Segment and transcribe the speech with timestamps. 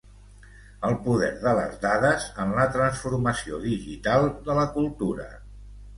[0.87, 5.29] El poder de les dades en la transformació digital de la cultura.